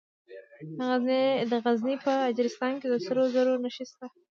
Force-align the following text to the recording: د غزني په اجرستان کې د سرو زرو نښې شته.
د 1.49 1.51
غزني 1.63 1.95
په 2.05 2.13
اجرستان 2.31 2.73
کې 2.81 2.87
د 2.89 2.95
سرو 3.05 3.23
زرو 3.33 3.53
نښې 3.63 3.85
شته. 3.91 4.05